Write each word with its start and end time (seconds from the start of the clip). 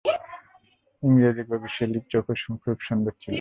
ইংরেজ 1.03 1.37
কবি 1.49 1.69
শেলির 1.75 2.05
চোখও 2.11 2.33
খুব 2.63 2.77
সুন্দর 2.87 3.13
ছিল। 3.13 3.29